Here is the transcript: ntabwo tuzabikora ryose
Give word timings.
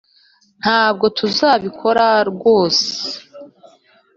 ntabwo 0.61 1.05
tuzabikora 1.17 2.05
ryose 2.31 2.87